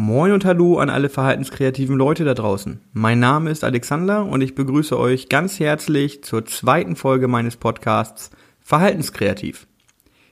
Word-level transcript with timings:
Moin 0.00 0.30
und 0.30 0.44
Hallo 0.44 0.78
an 0.78 0.90
alle 0.90 1.08
verhaltenskreativen 1.08 1.96
Leute 1.96 2.24
da 2.24 2.32
draußen. 2.32 2.80
Mein 2.92 3.18
Name 3.18 3.50
ist 3.50 3.64
Alexander 3.64 4.24
und 4.26 4.42
ich 4.42 4.54
begrüße 4.54 4.96
euch 4.96 5.28
ganz 5.28 5.58
herzlich 5.58 6.22
zur 6.22 6.46
zweiten 6.46 6.94
Folge 6.94 7.26
meines 7.26 7.56
Podcasts 7.56 8.30
Verhaltenskreativ. 8.60 9.66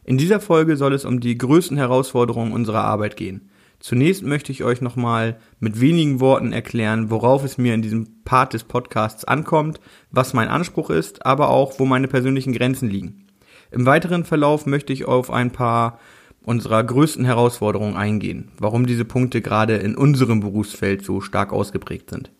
In 0.05 0.19
dieser 0.19 0.39
Folge 0.39 0.77
soll 0.77 0.95
es 0.95 1.05
um 1.05 1.19
die 1.19 1.37
größten 1.37 1.77
Herausforderungen 1.77 2.53
unserer 2.53 2.85
Arbeit 2.85 3.17
gehen. 3.17 3.51
Zunächst 3.81 4.23
möchte 4.23 4.53
ich 4.53 4.63
euch 4.63 4.83
nochmal 4.83 5.37
mit 5.59 5.81
wenigen 5.81 6.21
Worten 6.21 6.53
erklären, 6.53 7.11
worauf 7.11 7.43
es 7.43 7.59
mir 7.59 7.75
in 7.75 7.83
diesem 7.83 8.23
Part 8.25 8.53
des 8.53 8.63
Podcasts 8.63 9.25
ankommt, 9.25 9.81
was 10.13 10.33
mein 10.33 10.47
Anspruch 10.47 10.91
ist, 10.91 11.27
aber 11.27 11.51
auch, 11.51 11.81
wo 11.81 11.87
meine 11.87 12.07
persönlichen 12.07 12.53
Grenzen 12.53 12.89
liegen. 12.89 13.27
Im 13.73 13.85
weiteren 13.85 14.25
Verlauf 14.25 14.65
möchte 14.65 14.93
ich 14.93 15.07
auf 15.07 15.29
ein 15.33 15.51
paar 15.51 15.99
unserer 16.47 16.83
größten 16.85 17.25
Herausforderungen 17.25 17.97
eingehen, 17.97 18.49
warum 18.59 18.87
diese 18.87 19.05
Punkte 19.05 19.43
gerade 19.43 19.77
in 19.77 19.97
unserem 19.97 20.41
Berufsfeld 20.41 21.05
so 21.05 21.21
stark 21.21 21.53
ausgeprägt 21.53 22.11
sind. 22.11 22.31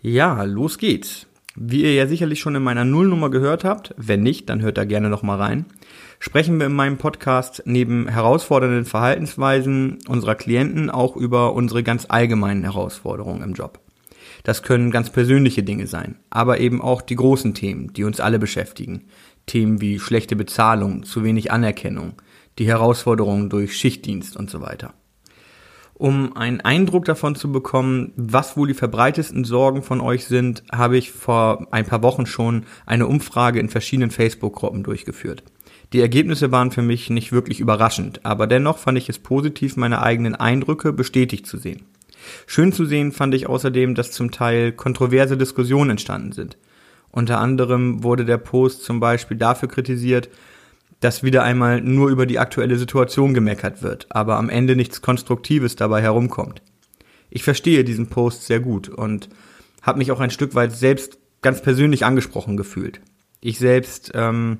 Ja, 0.00 0.44
los 0.44 0.78
geht's. 0.78 1.26
Wie 1.56 1.82
ihr 1.82 1.94
ja 1.94 2.06
sicherlich 2.06 2.38
schon 2.38 2.54
in 2.54 2.62
meiner 2.62 2.84
Nullnummer 2.84 3.28
gehört 3.28 3.64
habt, 3.64 3.92
wenn 3.96 4.22
nicht, 4.22 4.48
dann 4.48 4.62
hört 4.62 4.78
da 4.78 4.84
gerne 4.84 5.08
nochmal 5.08 5.40
rein, 5.40 5.64
sprechen 6.18 6.58
wir 6.58 6.66
in 6.66 6.72
meinem 6.72 6.98
Podcast 6.98 7.62
neben 7.66 8.08
herausfordernden 8.08 8.84
Verhaltensweisen 8.84 9.98
unserer 10.08 10.34
Klienten 10.34 10.90
auch 10.90 11.16
über 11.16 11.54
unsere 11.54 11.82
ganz 11.82 12.06
allgemeinen 12.08 12.62
Herausforderungen 12.62 13.42
im 13.42 13.54
Job. 13.54 13.80
Das 14.44 14.62
können 14.62 14.90
ganz 14.90 15.10
persönliche 15.10 15.62
Dinge 15.62 15.86
sein, 15.86 16.16
aber 16.30 16.60
eben 16.60 16.80
auch 16.80 17.02
die 17.02 17.16
großen 17.16 17.54
Themen, 17.54 17.92
die 17.92 18.04
uns 18.04 18.20
alle 18.20 18.38
beschäftigen. 18.38 19.06
Themen 19.46 19.80
wie 19.80 19.98
schlechte 19.98 20.36
Bezahlung, 20.36 21.04
zu 21.04 21.24
wenig 21.24 21.52
Anerkennung, 21.52 22.14
die 22.58 22.66
Herausforderungen 22.66 23.48
durch 23.48 23.76
Schichtdienst 23.76 24.36
und 24.36 24.50
so 24.50 24.60
weiter. 24.60 24.94
Um 25.98 26.36
einen 26.36 26.60
Eindruck 26.60 27.06
davon 27.06 27.36
zu 27.36 27.50
bekommen, 27.50 28.12
was 28.16 28.56
wohl 28.56 28.68
die 28.68 28.74
verbreitesten 28.74 29.44
Sorgen 29.44 29.82
von 29.82 30.02
euch 30.02 30.26
sind, 30.26 30.62
habe 30.70 30.98
ich 30.98 31.10
vor 31.10 31.68
ein 31.70 31.86
paar 31.86 32.02
Wochen 32.02 32.26
schon 32.26 32.66
eine 32.84 33.06
Umfrage 33.06 33.60
in 33.60 33.70
verschiedenen 33.70 34.10
Facebook-Gruppen 34.10 34.82
durchgeführt. 34.82 35.42
Die 35.92 36.00
Ergebnisse 36.00 36.50
waren 36.50 36.70
für 36.70 36.82
mich 36.82 37.10
nicht 37.10 37.32
wirklich 37.32 37.60
überraschend, 37.60 38.24
aber 38.24 38.46
dennoch 38.46 38.78
fand 38.78 38.98
ich 38.98 39.08
es 39.08 39.18
positiv, 39.18 39.76
meine 39.76 40.02
eigenen 40.02 40.34
Eindrücke 40.34 40.92
bestätigt 40.92 41.46
zu 41.46 41.58
sehen. 41.58 41.86
Schön 42.46 42.72
zu 42.72 42.84
sehen 42.84 43.12
fand 43.12 43.34
ich 43.34 43.46
außerdem, 43.46 43.94
dass 43.94 44.10
zum 44.10 44.30
Teil 44.30 44.72
kontroverse 44.72 45.36
Diskussionen 45.36 45.90
entstanden 45.90 46.32
sind. 46.32 46.56
Unter 47.12 47.38
anderem 47.38 48.02
wurde 48.02 48.24
der 48.24 48.38
Post 48.38 48.84
zum 48.84 49.00
Beispiel 49.00 49.36
dafür 49.36 49.68
kritisiert, 49.68 50.28
dass 51.00 51.22
wieder 51.22 51.42
einmal 51.42 51.80
nur 51.80 52.08
über 52.08 52.26
die 52.26 52.38
aktuelle 52.38 52.78
Situation 52.78 53.34
gemeckert 53.34 53.82
wird, 53.82 54.06
aber 54.10 54.36
am 54.36 54.48
Ende 54.48 54.76
nichts 54.76 55.02
Konstruktives 55.02 55.76
dabei 55.76 56.02
herumkommt. 56.02 56.62
Ich 57.30 57.42
verstehe 57.42 57.84
diesen 57.84 58.08
Post 58.08 58.46
sehr 58.46 58.60
gut 58.60 58.88
und 58.88 59.28
habe 59.82 59.98
mich 59.98 60.10
auch 60.10 60.20
ein 60.20 60.30
Stück 60.30 60.54
weit 60.54 60.72
selbst 60.72 61.18
ganz 61.42 61.62
persönlich 61.62 62.04
angesprochen 62.04 62.56
gefühlt. 62.56 63.00
Ich 63.40 63.58
selbst, 63.58 64.12
ähm, 64.14 64.58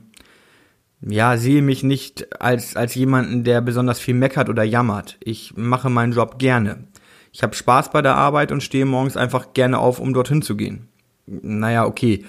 ja, 1.00 1.36
sehe 1.36 1.62
mich 1.62 1.83
nicht 1.83 2.41
als, 2.41 2.77
als 2.77 2.94
jemanden, 2.94 3.44
der 3.44 3.61
besonders 3.61 3.98
viel 4.00 4.14
meckert 4.14 4.48
oder 4.48 4.64
jammert. 4.64 5.19
Ich 5.20 5.55
mache 5.56 5.91
meinen 5.91 6.12
Job 6.12 6.39
gerne. 6.39 6.89
Ich 7.33 7.42
habe 7.42 7.55
Spaß 7.55 7.91
bei 7.91 8.00
der 8.00 8.16
Arbeit 8.16 8.50
und 8.50 8.62
stehe 8.62 8.86
morgens 8.86 9.17
einfach 9.17 9.52
gerne 9.52 9.78
auf, 9.78 10.00
um 10.00 10.14
dorthin 10.14 10.41
zu 10.41 10.56
gehen. 10.56 10.89
Naja, 11.27 11.84
okay, 11.84 12.24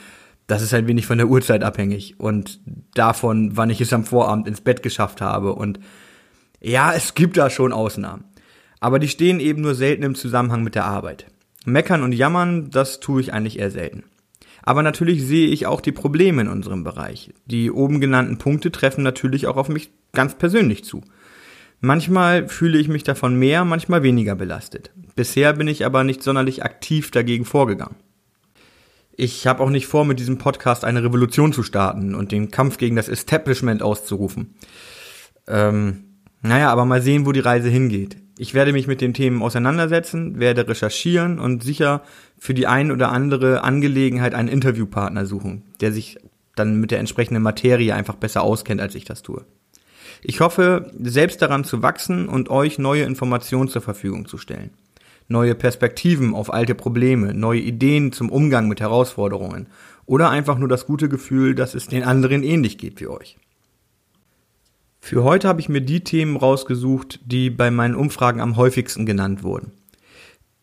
das 0.47 0.61
ist 0.61 0.73
ein 0.73 0.87
wenig 0.87 1.05
von 1.05 1.17
der 1.17 1.27
Uhrzeit 1.27 1.63
abhängig 1.63 2.19
und 2.19 2.59
davon, 2.93 3.55
wann 3.55 3.69
ich 3.69 3.81
es 3.81 3.93
am 3.93 4.03
Vorabend 4.03 4.47
ins 4.47 4.61
Bett 4.61 4.83
geschafft 4.83 5.21
habe. 5.21 5.53
Und 5.53 5.79
ja, 6.61 6.93
es 6.93 7.13
gibt 7.13 7.37
da 7.37 7.49
schon 7.49 7.73
Ausnahmen. 7.73 8.25
Aber 8.79 8.99
die 8.99 9.07
stehen 9.07 9.39
eben 9.39 9.61
nur 9.61 9.75
selten 9.75 10.03
im 10.03 10.15
Zusammenhang 10.15 10.63
mit 10.63 10.75
der 10.75 10.85
Arbeit. 10.85 11.25
Meckern 11.65 12.03
und 12.03 12.13
jammern, 12.13 12.69
das 12.69 12.99
tue 12.99 13.21
ich 13.21 13.33
eigentlich 13.33 13.59
eher 13.59 13.71
selten. 13.71 14.03
Aber 14.67 14.83
natürlich 14.83 15.23
sehe 15.23 15.47
ich 15.47 15.65
auch 15.65 15.79
die 15.79 15.93
Probleme 15.93 16.41
in 16.41 16.49
unserem 16.49 16.83
Bereich. 16.83 17.33
Die 17.45 17.71
oben 17.71 18.01
genannten 18.01 18.37
Punkte 18.37 18.69
treffen 18.69 19.01
natürlich 19.01 19.47
auch 19.47 19.55
auf 19.55 19.69
mich 19.69 19.91
ganz 20.11 20.37
persönlich 20.37 20.83
zu. 20.83 21.03
Manchmal 21.79 22.49
fühle 22.49 22.77
ich 22.77 22.89
mich 22.89 23.05
davon 23.05 23.39
mehr, 23.39 23.63
manchmal 23.63 24.03
weniger 24.03 24.35
belastet. 24.35 24.91
Bisher 25.15 25.53
bin 25.53 25.69
ich 25.69 25.85
aber 25.85 26.03
nicht 26.03 26.21
sonderlich 26.21 26.65
aktiv 26.65 27.11
dagegen 27.11 27.45
vorgegangen. 27.45 27.95
Ich 29.15 29.47
habe 29.47 29.63
auch 29.63 29.69
nicht 29.69 29.87
vor, 29.87 30.03
mit 30.03 30.19
diesem 30.19 30.37
Podcast 30.37 30.83
eine 30.83 31.01
Revolution 31.01 31.53
zu 31.53 31.63
starten 31.63 32.13
und 32.13 32.33
den 32.33 32.51
Kampf 32.51 32.77
gegen 32.77 32.97
das 32.97 33.07
Establishment 33.07 33.81
auszurufen. 33.81 34.55
Ähm, 35.47 36.03
naja, 36.41 36.69
aber 36.73 36.83
mal 36.83 37.01
sehen, 37.01 37.25
wo 37.25 37.31
die 37.31 37.39
Reise 37.39 37.69
hingeht. 37.69 38.17
Ich 38.37 38.53
werde 38.53 38.71
mich 38.71 38.87
mit 38.87 39.01
den 39.01 39.13
Themen 39.13 39.41
auseinandersetzen, 39.41 40.39
werde 40.39 40.67
recherchieren 40.67 41.39
und 41.39 41.63
sicher 41.63 42.03
für 42.37 42.53
die 42.53 42.67
ein 42.67 42.91
oder 42.91 43.11
andere 43.11 43.63
Angelegenheit 43.63 44.33
einen 44.33 44.47
Interviewpartner 44.47 45.25
suchen, 45.25 45.63
der 45.81 45.91
sich 45.91 46.17
dann 46.55 46.79
mit 46.79 46.91
der 46.91 46.99
entsprechenden 46.99 47.43
Materie 47.43 47.93
einfach 47.93 48.15
besser 48.15 48.43
auskennt, 48.43 48.81
als 48.81 48.95
ich 48.95 49.05
das 49.05 49.23
tue. 49.23 49.45
Ich 50.21 50.39
hoffe, 50.39 50.91
selbst 50.99 51.41
daran 51.41 51.63
zu 51.63 51.83
wachsen 51.83 52.27
und 52.29 52.49
euch 52.49 52.79
neue 52.79 53.03
Informationen 53.03 53.69
zur 53.69 53.81
Verfügung 53.81 54.27
zu 54.27 54.37
stellen 54.37 54.71
neue 55.27 55.55
Perspektiven 55.55 56.33
auf 56.33 56.53
alte 56.53 56.75
Probleme, 56.75 57.33
neue 57.33 57.59
Ideen 57.59 58.11
zum 58.11 58.29
Umgang 58.29 58.67
mit 58.67 58.79
Herausforderungen 58.79 59.67
oder 60.05 60.29
einfach 60.29 60.57
nur 60.57 60.69
das 60.69 60.85
gute 60.85 61.09
Gefühl, 61.09 61.55
dass 61.55 61.75
es 61.75 61.87
den 61.87 62.03
anderen 62.03 62.43
ähnlich 62.43 62.77
geht 62.77 62.99
wie 62.99 63.07
euch. 63.07 63.37
Für 65.07 65.23
heute 65.23 65.47
habe 65.47 65.61
ich 65.61 65.69
mir 65.69 65.79
die 65.79 66.01
Themen 66.01 66.35
rausgesucht, 66.35 67.21
die 67.23 67.49
bei 67.49 67.71
meinen 67.71 67.95
Umfragen 67.95 68.41
am 68.41 68.57
häufigsten 68.57 69.05
genannt 69.05 69.41
wurden. 69.41 69.71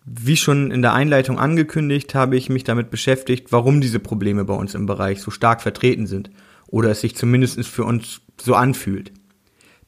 Wie 0.05 0.37
schon 0.37 0.71
in 0.71 0.83
der 0.83 0.93
Einleitung 0.93 1.39
angekündigt, 1.39 2.15
habe 2.15 2.37
ich 2.37 2.51
mich 2.51 2.63
damit 2.63 2.91
beschäftigt, 2.91 3.53
warum 3.53 3.81
diese 3.81 4.01
Probleme 4.01 4.45
bei 4.45 4.53
uns 4.53 4.75
im 4.75 4.85
Bereich 4.85 5.23
so 5.23 5.31
stark 5.31 5.63
vertreten 5.63 6.07
sind 6.07 6.31
oder 6.67 6.91
es 6.91 7.01
sich 7.01 7.17
zumindest 7.17 7.67
für 7.67 7.85
uns 7.85 8.21
so 8.39 8.55
anfühlt. 8.55 9.13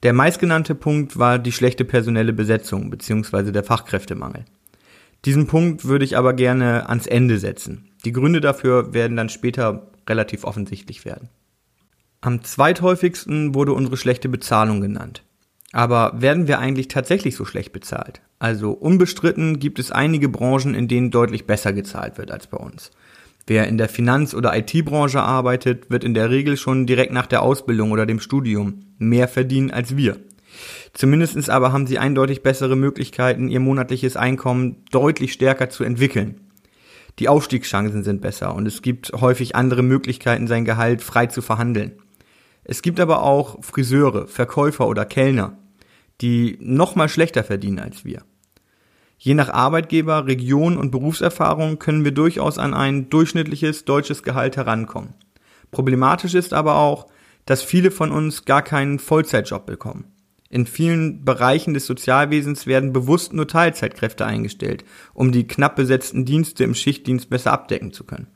Der 0.03 0.15
meistgenannte 0.15 0.75
Punkt 0.75 1.19
war 1.19 1.39
die 1.39 1.53
schlechte 1.53 1.85
personelle 1.85 2.33
Besetzung 2.33 2.89
bzw. 2.89 3.53
der 3.53 3.63
Fachkräftemangel. 3.63 4.47
Diesen 5.27 5.49
Punkt 5.49 5.85
würde 5.85 6.07
ich 6.07 6.17
aber 6.17 6.33
gerne 6.33 6.89
ans 6.89 7.07
Ende 7.07 7.39
setzen. 7.39 7.91
Die 8.07 8.13
Gründe 8.13 8.41
dafür 8.41 8.95
werden 8.95 9.19
dann 9.19 9.29
später 9.29 9.91
relativ 10.09 10.45
offensichtlich 10.45 11.05
werden. 11.05 11.29
Am 12.21 12.43
zweithäufigsten 12.43 13.55
wurde 13.55 13.73
unsere 13.73 13.97
schlechte 13.97 14.29
Bezahlung 14.29 14.81
genannt. 14.81 15.23
Aber 15.73 16.15
werden 16.17 16.49
wir 16.49 16.59
eigentlich 16.59 16.89
tatsächlich 16.89 17.37
so 17.37 17.45
schlecht 17.45 17.73
bezahlt? 17.73 18.21
Also 18.39 18.73
unbestritten 18.73 19.59
gibt 19.59 19.79
es 19.79 19.91
einige 19.91 20.29
Branchen, 20.29 20.75
in 20.75 20.89
denen 20.89 21.11
deutlich 21.11 21.47
besser 21.47 21.73
gezahlt 21.73 22.19
wird 22.19 22.31
als 22.31 22.47
bei 22.47 22.59
uns. 22.59 22.91
Wer 23.47 23.69
in 23.69 23.79
der 23.79 23.89
Finanz- 23.89 24.35
oder 24.35 24.57
IT-Branche 24.57 25.23
arbeitet, 25.23 25.91
wird 25.91 26.03
in 26.03 26.15
der 26.15 26.31
Regel 26.31 26.57
schon 26.57 26.87
direkt 26.87 27.13
nach 27.13 27.27
der 27.27 27.43
Ausbildung 27.43 27.93
oder 27.93 28.05
dem 28.05 28.21
Studium 28.21 28.87
mehr 28.99 29.29
verdienen 29.29 29.71
als 29.71 29.97
wir. 29.97 30.17
Zumindestens 30.93 31.49
aber 31.49 31.73
haben 31.73 31.87
sie 31.87 31.99
eindeutig 31.99 32.43
bessere 32.43 32.77
Möglichkeiten, 32.77 33.49
ihr 33.49 33.61
monatliches 33.61 34.17
Einkommen 34.17 34.85
deutlich 34.91 35.33
stärker 35.33 35.69
zu 35.69 35.85
entwickeln. 35.85 36.41
Die 37.19 37.29
Aufstiegschancen 37.29 38.03
sind 38.03 38.21
besser 38.21 38.55
und 38.55 38.67
es 38.67 38.83
gibt 38.83 39.13
häufig 39.13 39.57
andere 39.57 39.83
Möglichkeiten, 39.83 40.47
sein 40.47 40.65
Gehalt 40.65 41.03
frei 41.03 41.27
zu 41.27 41.41
verhandeln. 41.41 41.93
Es 42.69 42.83
gibt 42.83 42.99
aber 42.99 43.23
auch 43.23 43.63
Friseure, 43.63 44.27
Verkäufer 44.27 44.89
oder 44.89 45.05
Kellner, 45.05 45.57
die 46.21 46.59
noch 46.61 46.97
mal 46.97 47.09
schlechter 47.09 47.45
verdienen 47.45 47.79
als 47.79 48.05
wir. 48.05 48.23
Je 49.19 49.35
nach 49.35 49.51
Arbeitgeber, 49.51 50.27
Region 50.27 50.77
und 50.77 50.91
Berufserfahrung 50.91 51.79
können 51.79 52.05
wir 52.05 52.11
durchaus 52.11 52.59
an 52.59 52.75
ein 52.75 53.09
durchschnittliches 53.09 53.85
deutsches 53.85 54.25
Gehalt 54.25 54.57
herankommen. 54.57 55.15
Problematisch 55.71 56.35
ist 56.35 56.53
aber 56.53 56.77
auch, 56.77 57.07
dass 57.45 57.63
viele 57.63 57.93
von 57.93 58.11
uns 58.11 58.45
gar 58.45 58.63
keinen 58.63 58.99
Vollzeitjob 58.99 59.65
bekommen. 59.65 60.05
In 60.51 60.67
vielen 60.67 61.25
Bereichen 61.25 61.73
des 61.73 61.87
Sozialwesens 61.87 62.67
werden 62.67 62.93
bewusst 62.93 63.33
nur 63.33 63.47
Teilzeitkräfte 63.47 64.27
eingestellt, 64.27 64.85
um 65.15 65.31
die 65.31 65.47
knapp 65.47 65.77
besetzten 65.77 66.25
Dienste 66.25 66.65
im 66.65 66.75
Schichtdienst 66.75 67.31
besser 67.31 67.53
abdecken 67.53 67.93
zu 67.93 68.05
können. 68.05 68.27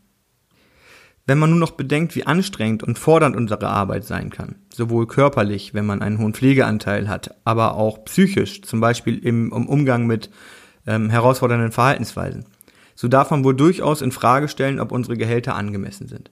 Wenn 1.26 1.38
man 1.38 1.50
nun 1.50 1.58
noch 1.58 1.72
bedenkt, 1.72 2.16
wie 2.16 2.26
anstrengend 2.26 2.82
und 2.82 2.98
fordernd 2.98 3.36
unsere 3.36 3.68
Arbeit 3.68 4.04
sein 4.04 4.30
kann, 4.30 4.56
sowohl 4.72 5.06
körperlich, 5.06 5.74
wenn 5.74 5.86
man 5.86 6.02
einen 6.02 6.18
hohen 6.18 6.34
Pflegeanteil 6.34 7.08
hat, 7.08 7.36
aber 7.44 7.74
auch 7.74 8.04
psychisch, 8.04 8.62
zum 8.62 8.80
Beispiel 8.80 9.18
im, 9.18 9.52
im 9.52 9.68
Umgang 9.68 10.06
mit 10.06 10.30
ähm, 10.86 11.10
herausfordernden 11.10 11.72
Verhaltensweisen, 11.72 12.46
so 12.94 13.06
darf 13.06 13.30
man 13.30 13.44
wohl 13.44 13.54
durchaus 13.54 14.02
in 14.02 14.12
Frage 14.12 14.48
stellen, 14.48 14.80
ob 14.80 14.92
unsere 14.92 15.16
Gehälter 15.16 15.54
angemessen 15.54 16.08
sind. 16.08 16.30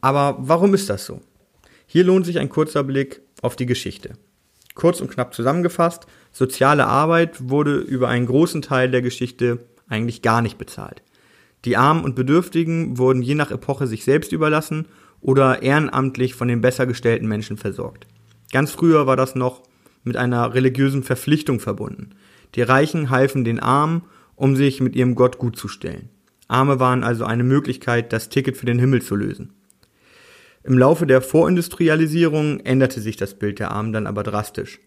Aber 0.00 0.36
warum 0.38 0.74
ist 0.74 0.88
das 0.88 1.04
so? 1.04 1.20
Hier 1.86 2.04
lohnt 2.04 2.26
sich 2.26 2.38
ein 2.38 2.48
kurzer 2.48 2.84
Blick 2.84 3.22
auf 3.42 3.56
die 3.56 3.66
Geschichte. 3.66 4.14
Kurz 4.74 5.00
und 5.00 5.10
knapp 5.10 5.34
zusammengefasst, 5.34 6.06
Soziale 6.32 6.86
Arbeit 6.86 7.48
wurde 7.48 7.78
über 7.78 8.08
einen 8.08 8.26
großen 8.26 8.62
Teil 8.62 8.90
der 8.90 9.02
Geschichte 9.02 9.58
eigentlich 9.88 10.22
gar 10.22 10.42
nicht 10.42 10.58
bezahlt. 10.58 11.02
Die 11.64 11.76
Armen 11.76 12.04
und 12.04 12.14
Bedürftigen 12.14 12.98
wurden 12.98 13.22
je 13.22 13.34
nach 13.34 13.50
Epoche 13.50 13.86
sich 13.86 14.04
selbst 14.04 14.32
überlassen 14.32 14.86
oder 15.20 15.62
ehrenamtlich 15.62 16.34
von 16.34 16.48
den 16.48 16.60
besser 16.60 16.86
gestellten 16.86 17.26
Menschen 17.26 17.56
versorgt. 17.56 18.06
Ganz 18.52 18.70
früher 18.70 19.06
war 19.06 19.16
das 19.16 19.34
noch 19.34 19.62
mit 20.04 20.16
einer 20.16 20.54
religiösen 20.54 21.02
Verpflichtung 21.02 21.60
verbunden. 21.60 22.10
Die 22.54 22.62
Reichen 22.62 23.10
halfen 23.10 23.44
den 23.44 23.60
Armen, 23.60 24.02
um 24.36 24.56
sich 24.56 24.80
mit 24.80 24.96
ihrem 24.96 25.14
Gott 25.14 25.38
gut 25.38 25.56
zu 25.56 25.68
stellen. 25.68 26.08
Arme 26.46 26.80
waren 26.80 27.04
also 27.04 27.24
eine 27.24 27.44
Möglichkeit, 27.44 28.12
das 28.12 28.30
Ticket 28.30 28.56
für 28.56 28.66
den 28.66 28.78
Himmel 28.78 29.02
zu 29.02 29.16
lösen. 29.16 29.52
Im 30.64 30.78
Laufe 30.78 31.06
der 31.06 31.20
Vorindustrialisierung 31.20 32.60
änderte 32.60 33.00
sich 33.00 33.16
das 33.16 33.34
Bild 33.34 33.58
der 33.58 33.70
Armen 33.70 33.92
dann 33.92 34.06
aber 34.06 34.22
drastisch. 34.22 34.80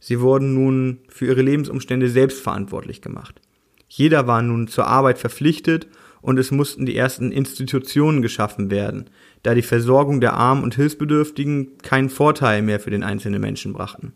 Sie 0.00 0.20
wurden 0.20 0.54
nun 0.54 0.98
für 1.08 1.26
ihre 1.26 1.42
Lebensumstände 1.42 2.08
selbst 2.08 2.40
verantwortlich 2.40 3.02
gemacht. 3.02 3.40
Jeder 3.88 4.26
war 4.26 4.42
nun 4.42 4.68
zur 4.68 4.86
Arbeit 4.86 5.18
verpflichtet 5.18 5.88
und 6.20 6.38
es 6.38 6.50
mussten 6.50 6.86
die 6.86 6.96
ersten 6.96 7.32
Institutionen 7.32 8.22
geschaffen 8.22 8.70
werden, 8.70 9.10
da 9.42 9.54
die 9.54 9.62
Versorgung 9.62 10.20
der 10.20 10.34
Armen 10.34 10.62
und 10.62 10.74
Hilfsbedürftigen 10.74 11.78
keinen 11.78 12.10
Vorteil 12.10 12.62
mehr 12.62 12.80
für 12.80 12.90
den 12.90 13.02
einzelnen 13.02 13.40
Menschen 13.40 13.72
brachten. 13.72 14.12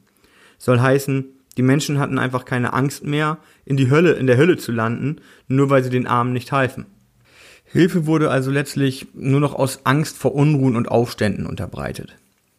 Soll 0.59 0.81
heißen, 0.81 1.25
die 1.57 1.63
Menschen 1.63 1.99
hatten 1.99 2.19
einfach 2.19 2.45
keine 2.45 2.73
Angst 2.73 3.05
mehr, 3.05 3.39
in 3.65 3.77
die 3.77 3.91
Hölle, 3.91 4.13
in 4.13 4.27
der 4.27 4.37
Hölle 4.37 4.57
zu 4.57 4.73
landen, 4.73 5.17
nur 5.49 5.71
weil 5.71 5.85
sie 5.85 5.91
den 5.91 6.07
Armen 6.07 6.33
nicht 6.33 6.53
halfen. 6.53 6.87
Hilfe 7.65 8.07
wurde 8.07 8.31
also 8.31 8.51
letztlich 8.51 9.09
nur 9.15 9.41
noch 9.41 9.55
aus 9.55 9.81
Angst 9.85 10.17
vor 10.17 10.35
Unruhen 10.35 10.77
und 10.77 10.91
Aufständen 10.91 11.47
unterbreitet. 11.47 12.17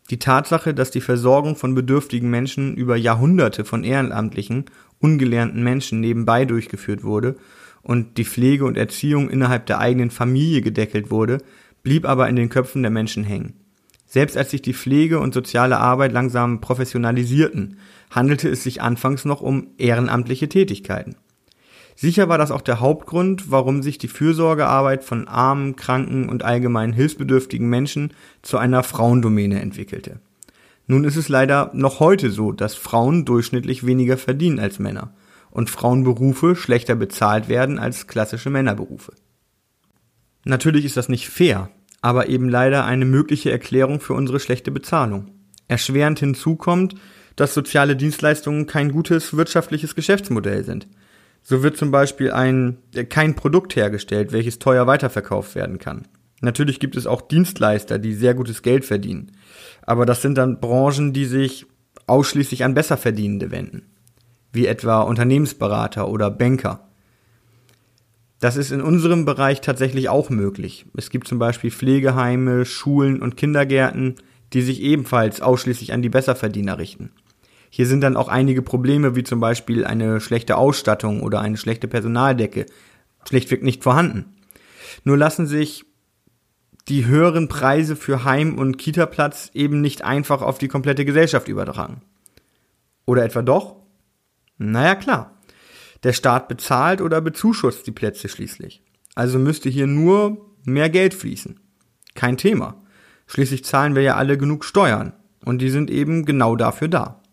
Die 0.10 0.20
Tatsache, 0.20 0.74
dass 0.74 0.92
die 0.92 1.02
Versorgung 1.02 1.56
von 1.56 1.76
bedürftigen 1.76 2.30
Menschen 2.30 2.76
über 2.76 2.96
Jahrhunderte 2.96 3.64
von 3.64 3.84
ehrenamtlichen, 3.84 4.66
ungelernten 5.00 5.64
Menschen 5.64 6.00
nebenbei 6.00 6.46
durchgeführt 6.46 7.04
wurde 7.04 7.36
und 7.84 8.18
die 8.18 8.26
Pflege 8.26 8.66
und 8.66 8.78
Erziehung 8.78 9.30
innerhalb 9.30 9.66
der 9.68 9.80
eigenen 9.80 10.10
Familie 10.10 10.62
gedeckelt 10.62 11.12
wurde, 11.12 11.40
blieb 11.84 12.06
aber 12.06 12.30
in 12.30 12.36
den 12.36 12.50
Köpfen 12.50 12.82
der 12.82 12.92
Menschen 12.92 13.24
hängen. 13.24 13.54
Selbst 14.08 14.38
als 14.38 14.52
sich 14.52 14.62
die 14.62 14.74
Pflege 14.74 15.20
und 15.20 15.34
soziale 15.34 15.80
Arbeit 15.80 16.14
langsam 16.14 16.62
professionalisierten, 16.62 17.78
handelte 18.10 18.48
es 18.48 18.64
sich 18.64 18.82
anfangs 18.82 19.26
noch 19.26 19.42
um 19.42 19.68
ehrenamtliche 19.78 20.48
Tätigkeiten. 20.48 21.16
Sicher 21.96 22.30
war 22.30 22.38
das 22.38 22.52
auch 22.52 22.62
der 22.62 22.80
Hauptgrund, 22.80 23.52
warum 23.52 23.84
sich 23.84 23.98
die 23.98 24.08
Fürsorgearbeit 24.08 25.04
von 25.04 25.28
armen, 25.28 25.76
kranken 25.76 26.30
und 26.30 26.44
allgemein 26.44 26.94
hilfsbedürftigen 26.94 27.70
Menschen 27.70 28.14
zu 28.42 28.58
einer 28.58 28.84
Frauendomäne 28.84 29.62
entwickelte. 29.62 30.20
Nun 30.88 31.04
ist 31.04 31.16
es 31.16 31.30
leider 31.30 31.72
noch 31.74 32.00
heute 32.00 32.30
so, 32.30 32.52
dass 32.52 32.76
Frauen 32.76 33.26
durchschnittlich 33.26 33.86
weniger 33.86 34.18
verdienen 34.18 34.60
als 34.60 34.80
Männer 34.80 35.14
und 35.54 35.70
Frauenberufe 35.70 36.56
schlechter 36.56 36.96
bezahlt 36.96 37.48
werden 37.48 37.78
als 37.78 38.08
klassische 38.08 38.50
Männerberufe. 38.50 39.14
Natürlich 40.46 40.84
ist 40.84 40.98
das 40.98 41.10
nicht 41.10 41.30
fair, 41.30 41.70
aber 42.02 42.28
eben 42.28 42.50
leider 42.50 42.86
eine 42.86 43.06
mögliche 43.06 43.52
Erklärung 43.52 44.00
für 44.00 44.14
unsere 44.14 44.40
schlechte 44.40 44.72
Bezahlung. 44.72 45.30
Erschwerend 45.68 46.20
hinzu 46.20 46.56
kommt, 46.56 46.96
dass 47.36 47.54
soziale 47.54 47.96
Dienstleistungen 47.96 48.66
kein 48.66 48.92
gutes 48.92 49.38
wirtschaftliches 49.38 49.94
Geschäftsmodell 49.94 50.64
sind. 50.64 50.88
So 51.44 51.62
wird 51.62 51.78
zum 51.78 51.92
Beispiel 51.92 52.32
ein, 52.32 52.80
äh, 52.96 53.04
kein 53.04 53.36
Produkt 53.36 53.76
hergestellt, 53.76 54.32
welches 54.32 54.58
teuer 54.58 54.88
weiterverkauft 54.88 55.54
werden 55.54 55.78
kann. 55.78 56.08
Natürlich 56.42 56.80
gibt 56.80 56.96
es 56.96 57.06
auch 57.06 57.22
Dienstleister, 57.22 58.00
die 58.00 58.14
sehr 58.14 58.34
gutes 58.34 58.64
Geld 58.64 58.86
verdienen. 58.86 59.32
Aber 59.84 60.06
das 60.06 60.22
sind 60.24 60.36
dann 60.36 60.60
Branchen, 60.60 61.14
die 61.14 61.26
sich 61.26 61.68
ausschließlich 62.08 62.64
an 62.64 62.74
Besserverdienende 62.74 63.52
wenden. 63.52 63.93
Wie 64.54 64.68
etwa 64.68 65.02
Unternehmensberater 65.02 66.08
oder 66.08 66.32
Banker. 66.32 66.88
Das 68.40 68.56
ist 68.56 68.72
in 68.72 68.82
unserem 68.82 69.26
Bereich 69.26 69.62
tatsächlich 69.62 70.10
auch 70.10 70.30
möglich. 70.30 70.86
Es 70.96 71.10
gibt 71.10 71.28
zum 71.28 71.40
Beispiel 71.40 71.72
Pflegeheime, 71.72 72.66
Schulen 72.66 73.22
und 73.22 73.36
Kindergärten, 73.36 74.16
die 74.54 74.62
sich 74.62 74.82
ebenfalls 74.82 75.42
ausschließlich 75.42 75.94
an 75.94 76.02
die 76.02 76.10
Besserverdiener 76.10 76.78
richten. 76.78 77.12
Hier 77.70 77.88
sind 77.88 78.02
dann 78.02 78.16
auch 78.16 78.28
einige 78.28 78.62
Probleme, 78.62 79.16
wie 79.16 79.24
zum 79.24 79.40
Beispiel 79.40 79.84
eine 79.84 80.22
schlechte 80.22 80.58
Ausstattung 80.58 81.24
oder 81.24 81.42
eine 81.42 81.58
schlechte 81.58 81.88
Personaldecke, 81.88 82.68
schlichtweg 83.28 83.64
nicht 83.64 83.82
vorhanden. 83.82 84.26
Nur 85.04 85.18
lassen 85.18 85.48
sich 85.48 85.86
die 86.88 87.06
höheren 87.06 87.48
Preise 87.48 87.96
für 87.96 88.26
Heim- 88.26 88.58
und 88.58 88.78
Kitaplatz 88.78 89.50
eben 89.54 89.82
nicht 89.82 90.04
einfach 90.04 90.42
auf 90.42 90.58
die 90.58 90.68
komplette 90.68 91.06
Gesellschaft 91.06 91.48
übertragen. 91.48 92.02
Oder 93.06 93.24
etwa 93.24 93.42
doch? 93.42 93.83
Naja, 94.58 94.96
klar. 94.96 95.38
Der 96.04 96.14
Staat 96.14 96.48
bezahlt 96.48 97.02
oder 97.02 97.22
bezuschusst 97.22 97.88
die 97.88 97.92
Plätze 97.92 98.28
schließlich. 98.28 98.82
Also 99.16 99.40
müsste 99.40 99.70
hier 99.70 99.88
nur 99.88 100.54
mehr 100.66 100.90
Geld 100.90 101.14
fließen. 101.14 101.60
Kein 102.16 102.38
Thema. 102.38 102.84
Schließlich 103.28 103.64
zahlen 103.64 103.96
wir 103.96 104.02
ja 104.02 104.16
alle 104.16 104.38
genug 104.38 104.66
Steuern. 104.66 105.14
Und 105.46 105.60
die 105.60 105.70
sind 105.70 105.90
eben 105.90 106.26
genau 106.26 106.56
dafür 106.56 106.88
da 106.88 107.24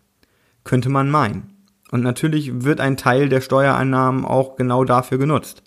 könnte 0.63 0.89
man 0.89 1.09
meinen. 1.09 1.53
Und 1.91 2.01
natürlich 2.01 2.63
wird 2.63 2.79
ein 2.79 2.97
Teil 2.97 3.29
der 3.29 3.41
Steuereinnahmen 3.41 4.25
auch 4.25 4.55
genau 4.55 4.83
dafür 4.83 5.17
genutzt. 5.17 5.63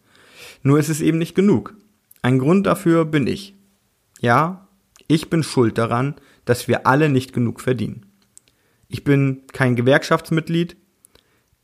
Nur 0.62 0.78
ist 0.78 0.88
es 0.88 1.00
eben 1.00 1.18
nicht 1.18 1.34
genug. 1.34 1.76
Ein 2.22 2.38
Grund 2.38 2.66
dafür 2.66 3.04
bin 3.04 3.26
ich. 3.26 3.54
Ja, 4.20 4.68
ich 5.06 5.28
bin 5.28 5.42
schuld 5.42 5.76
daran, 5.76 6.14
dass 6.46 6.68
wir 6.68 6.86
alle 6.86 7.10
nicht 7.10 7.34
genug 7.34 7.60
verdienen. 7.60 8.06
Ich 8.88 9.04
bin 9.04 9.42
kein 9.52 9.76
Gewerkschaftsmitglied. 9.76 10.76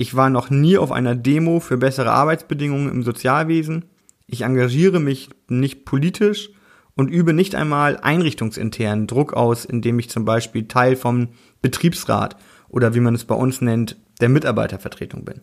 Ich 0.01 0.17
war 0.17 0.31
noch 0.31 0.49
nie 0.49 0.79
auf 0.79 0.93
einer 0.93 1.15
Demo 1.15 1.61
für 1.61 1.77
bessere 1.77 2.13
Arbeitsbedingungen 2.13 2.91
im 2.91 3.03
Sozialwesen. 3.03 3.85
Ich 4.27 4.41
engagiere 4.41 4.99
mich 4.99 5.29
nicht 5.47 5.85
politisch 5.85 6.49
und 6.97 7.11
übe 7.11 7.35
nicht 7.35 7.55
einmal 7.55 7.99
einrichtungsintern 7.99 9.07
Druck 9.07 9.35
aus, 9.35 9.67
indem 9.67 9.99
ich 9.99 10.09
zum 10.09 10.25
Beispiel 10.25 10.67
Teil 10.69 10.97
vom 10.97 11.29
Betriebsrat 11.61 12.37
oder 12.71 12.95
wie 12.95 13.01
man 13.01 13.15
es 13.15 13.27
bei 13.27 13.35
uns 13.35 13.61
nennt, 13.61 13.99
der 14.23 14.31
Mitarbeitervertretung 14.31 15.27
bin. 15.27 15.43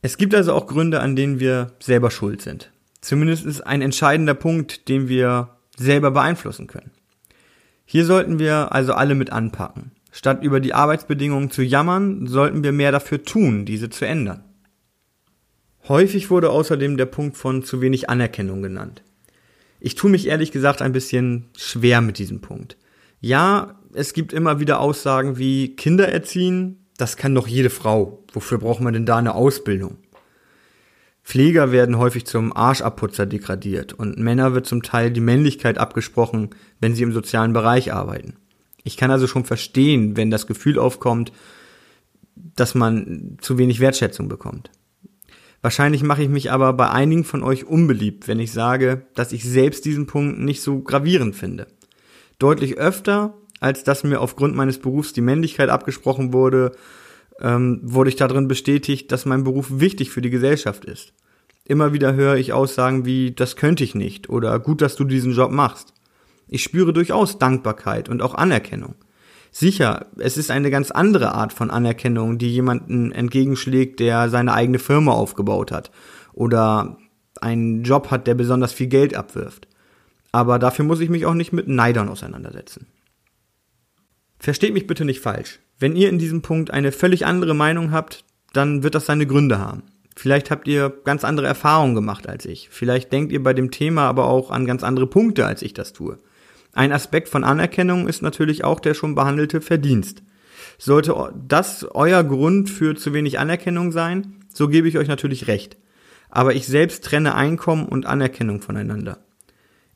Es 0.00 0.16
gibt 0.16 0.34
also 0.34 0.54
auch 0.54 0.66
Gründe, 0.66 1.00
an 1.00 1.14
denen 1.14 1.38
wir 1.38 1.72
selber 1.78 2.10
schuld 2.10 2.40
sind. 2.40 2.72
Zumindest 3.02 3.44
ist 3.44 3.60
ein 3.60 3.82
entscheidender 3.82 4.32
Punkt, 4.32 4.88
den 4.88 5.10
wir 5.10 5.58
selber 5.76 6.10
beeinflussen 6.10 6.68
können. 6.68 6.92
Hier 7.84 8.06
sollten 8.06 8.38
wir 8.38 8.72
also 8.72 8.94
alle 8.94 9.14
mit 9.14 9.30
anpacken. 9.30 9.92
Statt 10.18 10.42
über 10.42 10.58
die 10.58 10.74
Arbeitsbedingungen 10.74 11.48
zu 11.48 11.62
jammern, 11.62 12.26
sollten 12.26 12.64
wir 12.64 12.72
mehr 12.72 12.90
dafür 12.90 13.22
tun, 13.22 13.64
diese 13.64 13.88
zu 13.88 14.04
ändern. 14.04 14.42
Häufig 15.86 16.28
wurde 16.28 16.50
außerdem 16.50 16.96
der 16.96 17.06
Punkt 17.06 17.36
von 17.36 17.62
zu 17.62 17.80
wenig 17.80 18.10
Anerkennung 18.10 18.60
genannt. 18.60 19.04
Ich 19.78 19.94
tue 19.94 20.10
mich 20.10 20.26
ehrlich 20.26 20.50
gesagt 20.50 20.82
ein 20.82 20.90
bisschen 20.90 21.44
schwer 21.56 22.00
mit 22.00 22.18
diesem 22.18 22.40
Punkt. 22.40 22.76
Ja, 23.20 23.78
es 23.94 24.12
gibt 24.12 24.32
immer 24.32 24.58
wieder 24.58 24.80
Aussagen 24.80 25.38
wie 25.38 25.76
Kinder 25.76 26.08
erziehen, 26.08 26.88
das 26.96 27.16
kann 27.16 27.32
doch 27.32 27.46
jede 27.46 27.70
Frau. 27.70 28.24
Wofür 28.32 28.58
braucht 28.58 28.80
man 28.80 28.94
denn 28.94 29.06
da 29.06 29.18
eine 29.18 29.36
Ausbildung? 29.36 29.98
Pfleger 31.22 31.70
werden 31.70 31.96
häufig 31.96 32.26
zum 32.26 32.56
Arschabputzer 32.56 33.26
degradiert 33.26 33.92
und 33.92 34.18
Männer 34.18 34.52
wird 34.52 34.66
zum 34.66 34.82
Teil 34.82 35.12
die 35.12 35.20
Männlichkeit 35.20 35.78
abgesprochen, 35.78 36.50
wenn 36.80 36.96
sie 36.96 37.04
im 37.04 37.12
sozialen 37.12 37.52
Bereich 37.52 37.92
arbeiten. 37.92 38.34
Ich 38.88 38.96
kann 38.96 39.10
also 39.10 39.26
schon 39.26 39.44
verstehen, 39.44 40.16
wenn 40.16 40.30
das 40.30 40.46
Gefühl 40.46 40.78
aufkommt, 40.78 41.32
dass 42.34 42.74
man 42.74 43.36
zu 43.40 43.58
wenig 43.58 43.80
Wertschätzung 43.80 44.28
bekommt. 44.28 44.70
Wahrscheinlich 45.60 46.02
mache 46.02 46.22
ich 46.22 46.28
mich 46.28 46.50
aber 46.50 46.72
bei 46.72 46.88
einigen 46.90 47.24
von 47.24 47.42
euch 47.42 47.64
unbeliebt, 47.64 48.28
wenn 48.28 48.40
ich 48.40 48.52
sage, 48.52 49.06
dass 49.14 49.32
ich 49.32 49.44
selbst 49.44 49.84
diesen 49.84 50.06
Punkt 50.06 50.38
nicht 50.38 50.62
so 50.62 50.80
gravierend 50.80 51.36
finde. 51.36 51.66
Deutlich 52.38 52.78
öfter 52.78 53.34
als 53.60 53.84
dass 53.84 54.04
mir 54.04 54.20
aufgrund 54.20 54.54
meines 54.54 54.78
Berufs 54.78 55.12
die 55.12 55.20
Männlichkeit 55.20 55.68
abgesprochen 55.68 56.32
wurde, 56.32 56.72
ähm, 57.40 57.80
wurde 57.82 58.10
ich 58.10 58.16
darin 58.16 58.48
bestätigt, 58.48 59.10
dass 59.12 59.26
mein 59.26 59.44
Beruf 59.44 59.66
wichtig 59.70 60.10
für 60.10 60.22
die 60.22 60.30
Gesellschaft 60.30 60.84
ist. 60.84 61.12
Immer 61.64 61.92
wieder 61.92 62.14
höre 62.14 62.36
ich 62.36 62.52
Aussagen 62.52 63.04
wie, 63.04 63.32
das 63.32 63.56
könnte 63.56 63.84
ich 63.84 63.94
nicht 63.94 64.30
oder 64.30 64.58
gut, 64.58 64.80
dass 64.80 64.96
du 64.96 65.04
diesen 65.04 65.32
Job 65.32 65.50
machst. 65.50 65.92
Ich 66.48 66.62
spüre 66.62 66.92
durchaus 66.92 67.38
Dankbarkeit 67.38 68.08
und 68.08 68.22
auch 68.22 68.34
Anerkennung. 68.34 68.94
Sicher, 69.50 70.06
es 70.18 70.36
ist 70.36 70.50
eine 70.50 70.70
ganz 70.70 70.90
andere 70.90 71.34
Art 71.34 71.52
von 71.52 71.70
Anerkennung, 71.70 72.38
die 72.38 72.50
jemanden 72.50 73.12
entgegenschlägt, 73.12 74.00
der 74.00 74.28
seine 74.28 74.52
eigene 74.52 74.78
Firma 74.78 75.12
aufgebaut 75.12 75.72
hat 75.72 75.90
oder 76.32 76.98
einen 77.40 77.82
Job 77.82 78.10
hat, 78.10 78.26
der 78.26 78.34
besonders 78.34 78.72
viel 78.72 78.88
Geld 78.88 79.14
abwirft. 79.14 79.68
Aber 80.32 80.58
dafür 80.58 80.84
muss 80.84 81.00
ich 81.00 81.08
mich 81.08 81.24
auch 81.26 81.34
nicht 81.34 81.52
mit 81.52 81.68
Neidern 81.68 82.08
auseinandersetzen. 82.08 82.86
Versteht 84.38 84.74
mich 84.74 84.86
bitte 84.86 85.04
nicht 85.04 85.20
falsch. 85.20 85.60
Wenn 85.78 85.96
ihr 85.96 86.08
in 86.08 86.18
diesem 86.18 86.42
Punkt 86.42 86.70
eine 86.70 86.92
völlig 86.92 87.26
andere 87.26 87.54
Meinung 87.54 87.92
habt, 87.92 88.24
dann 88.52 88.82
wird 88.82 88.94
das 88.94 89.06
seine 89.06 89.26
Gründe 89.26 89.58
haben. 89.58 89.82
Vielleicht 90.14 90.50
habt 90.50 90.66
ihr 90.68 90.92
ganz 91.04 91.24
andere 91.24 91.46
Erfahrungen 91.46 91.94
gemacht 91.94 92.28
als 92.28 92.44
ich. 92.44 92.68
Vielleicht 92.70 93.12
denkt 93.12 93.32
ihr 93.32 93.42
bei 93.42 93.54
dem 93.54 93.70
Thema 93.70 94.08
aber 94.08 94.26
auch 94.26 94.50
an 94.50 94.66
ganz 94.66 94.82
andere 94.82 95.06
Punkte, 95.06 95.46
als 95.46 95.62
ich 95.62 95.74
das 95.74 95.92
tue. 95.92 96.18
Ein 96.78 96.92
Aspekt 96.92 97.28
von 97.28 97.42
Anerkennung 97.42 98.06
ist 98.06 98.22
natürlich 98.22 98.62
auch 98.62 98.78
der 98.78 98.94
schon 98.94 99.16
behandelte 99.16 99.60
Verdienst. 99.60 100.22
Sollte 100.78 101.32
das 101.44 101.82
euer 101.82 102.22
Grund 102.22 102.70
für 102.70 102.94
zu 102.94 103.12
wenig 103.12 103.40
Anerkennung 103.40 103.90
sein, 103.90 104.36
so 104.54 104.68
gebe 104.68 104.86
ich 104.86 104.96
euch 104.96 105.08
natürlich 105.08 105.48
recht. 105.48 105.76
Aber 106.30 106.54
ich 106.54 106.68
selbst 106.68 107.02
trenne 107.02 107.34
Einkommen 107.34 107.86
und 107.86 108.06
Anerkennung 108.06 108.60
voneinander. 108.60 109.18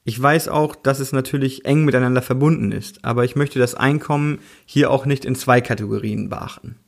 Ich 0.02 0.20
weiß 0.20 0.48
auch, 0.48 0.74
dass 0.74 0.98
es 0.98 1.12
natürlich 1.12 1.66
eng 1.66 1.84
miteinander 1.84 2.20
verbunden 2.20 2.72
ist, 2.72 3.04
aber 3.04 3.24
ich 3.24 3.36
möchte 3.36 3.60
das 3.60 3.76
Einkommen 3.76 4.40
hier 4.66 4.90
auch 4.90 5.06
nicht 5.06 5.24
in 5.24 5.36
zwei 5.36 5.60
Kategorien 5.60 6.30
beachten. 6.30 6.80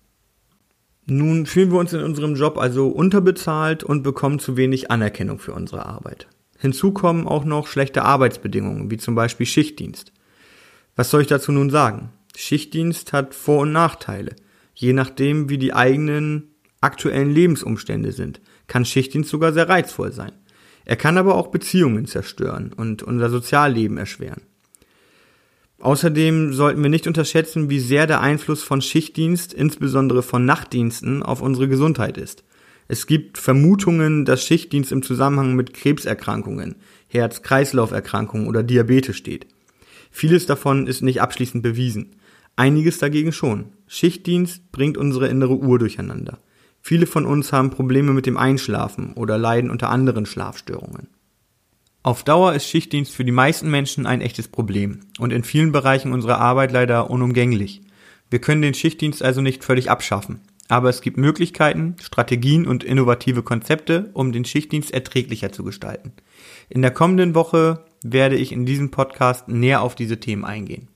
Nun 1.06 1.46
fühlen 1.46 1.70
wir 1.70 1.78
uns 1.78 1.92
in 1.92 2.02
unserem 2.02 2.34
Job 2.34 2.58
also 2.58 2.88
unterbezahlt 2.88 3.84
und 3.84 4.02
bekommen 4.02 4.40
zu 4.40 4.56
wenig 4.56 4.90
Anerkennung 4.90 5.38
für 5.38 5.52
unsere 5.52 5.86
Arbeit. 5.86 6.26
Hinzu 6.64 6.92
kommen 6.92 7.26
auch 7.26 7.44
noch 7.44 7.66
schlechte 7.66 8.04
Arbeitsbedingungen, 8.04 8.90
wie 8.90 8.96
zum 8.96 9.14
Beispiel 9.14 9.44
Schichtdienst. 9.44 10.12
Was 10.96 11.10
soll 11.10 11.20
ich 11.20 11.26
dazu 11.26 11.52
nun 11.52 11.68
sagen? 11.68 12.08
Schichtdienst 12.34 13.12
hat 13.12 13.34
Vor- 13.34 13.60
und 13.60 13.72
Nachteile. 13.72 14.34
Je 14.74 14.94
nachdem, 14.94 15.50
wie 15.50 15.58
die 15.58 15.74
eigenen 15.74 16.54
aktuellen 16.80 17.30
Lebensumstände 17.30 18.12
sind, 18.12 18.40
kann 18.66 18.86
Schichtdienst 18.86 19.28
sogar 19.28 19.52
sehr 19.52 19.68
reizvoll 19.68 20.10
sein. 20.12 20.32
Er 20.86 20.96
kann 20.96 21.18
aber 21.18 21.34
auch 21.34 21.48
Beziehungen 21.48 22.06
zerstören 22.06 22.72
und 22.72 23.02
unser 23.02 23.28
Sozialleben 23.28 23.98
erschweren. 23.98 24.40
Außerdem 25.80 26.54
sollten 26.54 26.82
wir 26.82 26.88
nicht 26.88 27.06
unterschätzen, 27.06 27.68
wie 27.68 27.78
sehr 27.78 28.06
der 28.06 28.22
Einfluss 28.22 28.62
von 28.62 28.80
Schichtdienst, 28.80 29.52
insbesondere 29.52 30.22
von 30.22 30.46
Nachtdiensten, 30.46 31.22
auf 31.22 31.42
unsere 31.42 31.68
Gesundheit 31.68 32.16
ist. 32.16 32.42
Es 32.86 33.06
gibt 33.06 33.38
Vermutungen, 33.38 34.24
dass 34.24 34.44
Schichtdienst 34.44 34.92
im 34.92 35.02
Zusammenhang 35.02 35.54
mit 35.54 35.72
Krebserkrankungen, 35.74 36.76
Herz-Kreislauf-Erkrankungen 37.08 38.46
oder 38.46 38.62
Diabetes 38.62 39.16
steht. 39.16 39.46
Vieles 40.10 40.46
davon 40.46 40.86
ist 40.86 41.02
nicht 41.02 41.20
abschließend 41.20 41.62
bewiesen. 41.62 42.16
Einiges 42.56 42.98
dagegen 42.98 43.32
schon. 43.32 43.72
Schichtdienst 43.86 44.70
bringt 44.70 44.96
unsere 44.96 45.28
innere 45.28 45.56
Uhr 45.56 45.78
durcheinander. 45.78 46.38
Viele 46.80 47.06
von 47.06 47.24
uns 47.24 47.52
haben 47.52 47.70
Probleme 47.70 48.12
mit 48.12 48.26
dem 48.26 48.36
Einschlafen 48.36 49.14
oder 49.14 49.38
leiden 49.38 49.70
unter 49.70 49.88
anderen 49.88 50.26
Schlafstörungen. 50.26 51.08
Auf 52.02 52.22
Dauer 52.22 52.52
ist 52.52 52.68
Schichtdienst 52.68 53.14
für 53.14 53.24
die 53.24 53.32
meisten 53.32 53.70
Menschen 53.70 54.04
ein 54.04 54.20
echtes 54.20 54.48
Problem 54.48 55.00
und 55.18 55.32
in 55.32 55.42
vielen 55.42 55.72
Bereichen 55.72 56.12
unserer 56.12 56.38
Arbeit 56.38 56.70
leider 56.70 57.08
unumgänglich. 57.10 57.80
Wir 58.28 58.40
können 58.40 58.60
den 58.60 58.74
Schichtdienst 58.74 59.22
also 59.22 59.40
nicht 59.40 59.64
völlig 59.64 59.90
abschaffen, 59.90 60.40
aber 60.68 60.88
es 60.88 61.02
gibt 61.02 61.16
Möglichkeiten, 61.16 61.96
Strategien 62.00 62.66
und 62.66 62.84
innovative 62.84 63.42
Konzepte, 63.42 64.10
um 64.14 64.32
den 64.32 64.44
Schichtdienst 64.44 64.92
erträglicher 64.92 65.52
zu 65.52 65.64
gestalten. 65.64 66.12
In 66.68 66.82
der 66.82 66.90
kommenden 66.90 67.34
Woche 67.34 67.84
werde 68.02 68.36
ich 68.36 68.52
in 68.52 68.66
diesem 68.66 68.90
Podcast 68.90 69.48
näher 69.48 69.82
auf 69.82 69.94
diese 69.94 70.20
Themen 70.20 70.44
eingehen. 70.44 70.88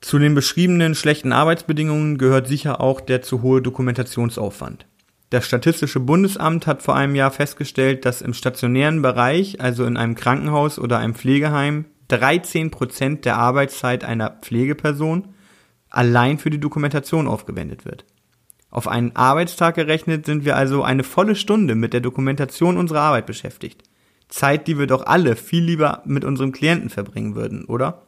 Zu 0.00 0.18
den 0.18 0.34
beschriebenen 0.34 0.94
schlechten 0.94 1.32
Arbeitsbedingungen 1.32 2.18
gehört 2.18 2.46
sicher 2.46 2.80
auch 2.80 3.00
der 3.00 3.22
zu 3.22 3.42
hohe 3.42 3.62
Dokumentationsaufwand. 3.62 4.86
Das 5.30 5.46
Statistische 5.46 5.98
Bundesamt 5.98 6.66
hat 6.66 6.82
vor 6.82 6.94
einem 6.94 7.14
Jahr 7.14 7.30
festgestellt, 7.30 8.04
dass 8.04 8.20
im 8.20 8.34
stationären 8.34 9.02
Bereich, 9.02 9.60
also 9.60 9.84
in 9.84 9.96
einem 9.96 10.14
Krankenhaus 10.14 10.78
oder 10.78 10.98
einem 10.98 11.14
Pflegeheim, 11.14 11.86
13 12.08 12.70
Prozent 12.70 13.24
der 13.24 13.38
Arbeitszeit 13.38 14.04
einer 14.04 14.30
Pflegeperson 14.30 15.28
allein 15.88 16.38
für 16.38 16.50
die 16.50 16.60
Dokumentation 16.60 17.26
aufgewendet 17.26 17.84
wird. 17.84 18.04
Auf 18.74 18.88
einen 18.88 19.14
Arbeitstag 19.14 19.76
gerechnet 19.76 20.26
sind 20.26 20.44
wir 20.44 20.56
also 20.56 20.82
eine 20.82 21.04
volle 21.04 21.36
Stunde 21.36 21.76
mit 21.76 21.92
der 21.92 22.00
Dokumentation 22.00 22.76
unserer 22.76 23.02
Arbeit 23.02 23.24
beschäftigt. 23.24 23.84
Zeit, 24.28 24.66
die 24.66 24.76
wir 24.80 24.88
doch 24.88 25.06
alle 25.06 25.36
viel 25.36 25.62
lieber 25.62 26.02
mit 26.06 26.24
unserem 26.24 26.50
Klienten 26.50 26.90
verbringen 26.90 27.36
würden, 27.36 27.66
oder? 27.66 28.02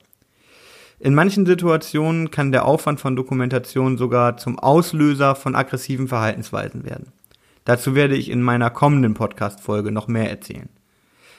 In 0.99 1.14
manchen 1.14 1.46
Situationen 1.46 2.32
kann 2.32 2.50
der 2.50 2.64
Aufwand 2.64 2.99
von 2.99 3.14
Dokumentation 3.14 3.96
sogar 3.96 4.38
zum 4.38 4.58
Auslöser 4.58 5.37
von 5.37 5.54
aggressiven 5.54 6.08
Verhaltensweisen 6.08 6.85
werden. 6.85 7.12
Dazu 7.64 7.94
werde 7.94 8.16
ich 8.16 8.28
in 8.28 8.42
meiner 8.42 8.70
kommenden 8.70 9.14
Podcast-Folge 9.14 9.92
noch 9.92 10.08
mehr 10.08 10.30
erzählen. 10.30 10.68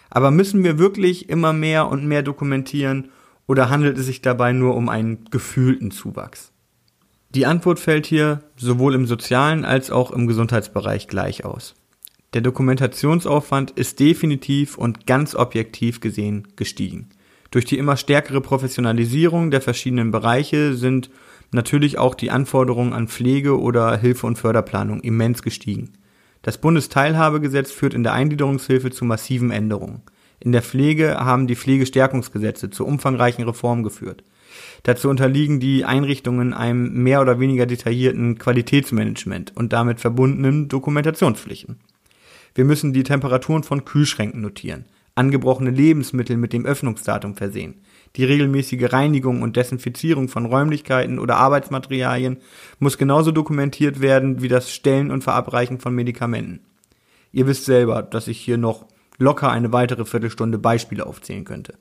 Aber 0.09 0.31
müssen 0.31 0.63
wir 0.63 0.79
wirklich 0.79 1.27
immer 1.27 1.51
mehr 1.51 1.89
und 1.89 2.07
mehr 2.07 2.23
dokumentieren 2.23 3.09
oder 3.45 3.69
handelt 3.69 3.97
es 3.97 4.05
sich 4.05 4.21
dabei 4.21 4.53
nur 4.53 4.73
um 4.73 4.87
einen 4.87 5.25
gefühlten 5.31 5.91
Zuwachs? 5.91 6.53
Die 7.29 7.45
Antwort 7.45 7.79
fällt 7.79 8.05
hier 8.05 8.39
sowohl 8.55 8.95
im 8.95 9.05
sozialen 9.05 9.65
als 9.65 9.91
auch 9.91 10.11
im 10.11 10.27
Gesundheitsbereich 10.27 11.07
gleich 11.07 11.43
aus. 11.45 11.75
Der 12.33 12.41
Dokumentationsaufwand 12.41 13.71
ist 13.71 13.99
definitiv 13.99 14.77
und 14.77 15.07
ganz 15.07 15.35
objektiv 15.35 15.99
gesehen 15.99 16.47
gestiegen. 16.55 17.09
Durch 17.51 17.65
die 17.65 17.77
immer 17.77 17.97
stärkere 17.97 18.41
Professionalisierung 18.41 19.51
der 19.51 19.61
verschiedenen 19.61 20.11
Bereiche 20.11 20.73
sind 20.73 21.09
natürlich 21.51 21.97
auch 21.97 22.15
die 22.15 22.31
Anforderungen 22.31 22.93
an 22.93 23.07
Pflege 23.07 23.59
oder 23.59 23.97
Hilfe- 23.97 24.27
und 24.27 24.37
Förderplanung 24.37 24.99
immens 25.01 25.41
gestiegen. 25.41 25.93
Das 26.41 26.57
Bundesteilhabegesetz 26.57 27.71
führt 27.71 27.93
in 27.93 28.03
der 28.03 28.13
Eingliederungshilfe 28.13 28.91
zu 28.91 29.05
massiven 29.05 29.51
Änderungen. 29.51 30.01
In 30.39 30.51
der 30.51 30.61
Pflege 30.61 31.17
haben 31.17 31.47
die 31.47 31.55
Pflegestärkungsgesetze 31.55 32.69
zu 32.69 32.85
umfangreichen 32.85 33.43
Reformen 33.43 33.83
geführt. 33.83 34.23
Dazu 34.87 35.09
unterliegen 35.09 35.59
die 35.59 35.83
Einrichtungen 35.83 36.53
einem 36.53 37.03
mehr 37.03 37.19
oder 37.19 37.41
weniger 37.41 37.65
detaillierten 37.65 38.37
Qualitätsmanagement 38.37 39.51
und 39.53 39.73
damit 39.73 39.99
verbundenen 39.99 40.69
Dokumentationspflichten. 40.69 41.81
Wir 42.55 42.63
müssen 42.63 42.93
die 42.93 43.03
Temperaturen 43.03 43.63
von 43.63 43.83
Kühlschränken 43.83 44.39
notieren, 44.39 44.85
angebrochene 45.13 45.71
Lebensmittel 45.71 46.37
mit 46.37 46.53
dem 46.53 46.65
Öffnungsdatum 46.65 47.35
versehen, 47.35 47.81
die 48.15 48.23
regelmäßige 48.23 48.93
Reinigung 48.93 49.41
und 49.41 49.57
Desinfizierung 49.57 50.29
von 50.29 50.45
Räumlichkeiten 50.45 51.19
oder 51.19 51.35
Arbeitsmaterialien 51.35 52.37
muss 52.79 52.97
genauso 52.97 53.31
dokumentiert 53.31 53.99
werden 53.99 54.41
wie 54.41 54.47
das 54.47 54.71
Stellen 54.71 55.11
und 55.11 55.21
Verabreichen 55.21 55.79
von 55.79 55.93
Medikamenten. 55.93 56.61
Ihr 57.33 57.45
wisst 57.45 57.65
selber, 57.65 58.03
dass 58.03 58.29
ich 58.29 58.39
hier 58.39 58.57
noch 58.57 58.85
locker 59.17 59.51
eine 59.51 59.73
weitere 59.73 60.05
Viertelstunde 60.05 60.57
Beispiele 60.57 61.05
aufzählen 61.05 61.43
könnte. 61.43 61.73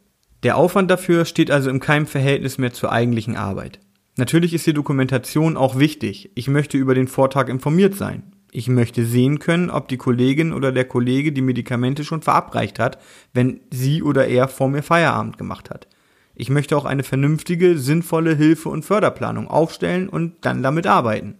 Der 0.42 0.56
Aufwand 0.56 0.90
dafür 0.90 1.24
steht 1.24 1.50
also 1.50 1.70
in 1.70 1.80
keinem 1.80 2.06
Verhältnis 2.06 2.58
mehr 2.58 2.72
zur 2.72 2.92
eigentlichen 2.92 3.36
Arbeit. 3.36 3.80
Natürlich 4.16 4.54
ist 4.54 4.66
die 4.66 4.72
Dokumentation 4.72 5.56
auch 5.56 5.78
wichtig. 5.78 6.30
Ich 6.34 6.48
möchte 6.48 6.78
über 6.78 6.94
den 6.94 7.08
Vortag 7.08 7.48
informiert 7.48 7.94
sein. 7.94 8.22
Ich 8.50 8.68
möchte 8.68 9.04
sehen 9.04 9.38
können, 9.38 9.70
ob 9.70 9.88
die 9.88 9.98
Kollegin 9.98 10.54
oder 10.54 10.72
der 10.72 10.86
Kollege 10.86 11.32
die 11.32 11.42
Medikamente 11.42 12.04
schon 12.04 12.22
verabreicht 12.22 12.78
hat, 12.78 12.98
wenn 13.34 13.60
sie 13.70 14.02
oder 14.02 14.28
er 14.28 14.48
vor 14.48 14.68
mir 14.68 14.82
Feierabend 14.82 15.36
gemacht 15.36 15.68
hat. 15.68 15.88
Ich 16.34 16.48
möchte 16.48 16.76
auch 16.76 16.84
eine 16.84 17.02
vernünftige, 17.02 17.78
sinnvolle 17.78 18.34
Hilfe- 18.34 18.68
und 18.68 18.84
Förderplanung 18.84 19.48
aufstellen 19.48 20.08
und 20.08 20.34
dann 20.42 20.62
damit 20.62 20.86
arbeiten. 20.86 21.38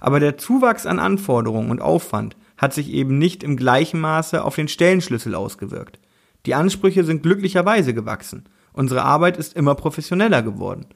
Aber 0.00 0.20
der 0.20 0.38
Zuwachs 0.38 0.86
an 0.86 0.98
Anforderungen 0.98 1.70
und 1.70 1.82
Aufwand 1.82 2.36
hat 2.56 2.72
sich 2.72 2.90
eben 2.92 3.18
nicht 3.18 3.42
im 3.42 3.56
gleichen 3.56 4.00
Maße 4.00 4.42
auf 4.42 4.54
den 4.54 4.68
Stellenschlüssel 4.68 5.34
ausgewirkt. 5.34 5.98
Die 6.46 6.54
Ansprüche 6.54 7.04
sind 7.04 7.22
glücklicherweise 7.22 7.94
gewachsen. 7.94 8.44
Unsere 8.72 9.02
Arbeit 9.02 9.36
ist 9.36 9.54
immer 9.54 9.74
professioneller 9.74 10.42
geworden. 10.42 10.86